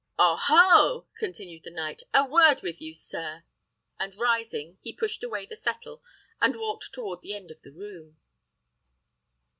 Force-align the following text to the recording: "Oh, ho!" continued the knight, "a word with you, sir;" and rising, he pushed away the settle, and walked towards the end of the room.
"Oh, 0.17 0.35
ho!" 0.35 1.05
continued 1.19 1.61
the 1.63 1.69
knight, 1.69 2.01
"a 2.11 2.25
word 2.25 2.63
with 2.63 2.81
you, 2.81 2.91
sir;" 2.91 3.43
and 3.99 4.15
rising, 4.15 4.79
he 4.81 4.93
pushed 4.95 5.23
away 5.23 5.45
the 5.45 5.55
settle, 5.55 6.01
and 6.41 6.55
walked 6.55 6.91
towards 6.91 7.21
the 7.21 7.35
end 7.35 7.51
of 7.51 7.61
the 7.61 7.71
room. 7.71 8.17